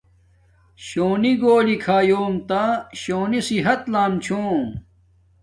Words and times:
شونی 0.85 1.33
گھولی 1.41 1.75
کھایُوم 1.83 2.33
تا 2.49 2.63
شونی 3.01 3.39
صحت 3.49 3.81
لام 3.93 4.13
چھوم 4.25 4.65